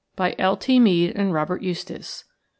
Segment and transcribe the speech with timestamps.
[0.15, 0.57] BY L.
[0.57, 0.79] T.
[0.79, 2.23] MEADE AND ROBERT EUSTACE.